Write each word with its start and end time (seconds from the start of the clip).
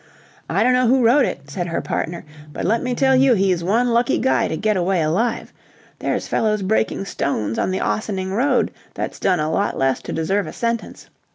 "I 0.49 0.63
don't 0.63 0.73
know 0.73 0.87
who 0.87 1.05
wrote 1.05 1.25
it," 1.25 1.47
said 1.51 1.67
her 1.67 1.79
partner, 1.79 2.25
"but 2.51 2.65
let 2.65 2.81
me 2.81 2.95
tell 2.95 3.15
you 3.15 3.35
he's 3.35 3.63
one 3.63 3.89
lucky 3.89 4.17
guy 4.17 4.47
to 4.47 4.57
get 4.57 4.75
away 4.75 5.03
alive. 5.03 5.53
There's 5.99 6.27
fellows 6.27 6.63
breaking 6.63 7.05
stones 7.05 7.59
on 7.59 7.69
the 7.69 7.81
Ossining 7.81 8.33
Road 8.33 8.71
that's 8.95 9.19
done 9.19 9.39
a 9.39 9.51
lot 9.51 9.77
less 9.77 10.01
to 10.01 10.11
deserve 10.11 10.47
a 10.47 10.53
sentence. 10.53 11.07